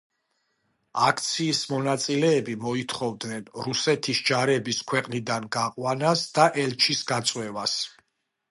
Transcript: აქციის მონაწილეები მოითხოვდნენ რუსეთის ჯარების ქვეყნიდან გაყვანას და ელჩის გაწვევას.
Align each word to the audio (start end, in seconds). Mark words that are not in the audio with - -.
აქციის 1.07 1.59
მონაწილეები 1.73 2.55
მოითხოვდნენ 2.63 3.45
რუსეთის 3.67 4.23
ჯარების 4.31 4.81
ქვეყნიდან 4.93 5.47
გაყვანას 5.59 6.27
და 6.41 6.51
ელჩის 6.67 7.07
გაწვევას. 7.15 7.81